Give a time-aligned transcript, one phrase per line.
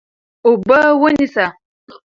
[0.45, 1.45] اوبه ونیسه.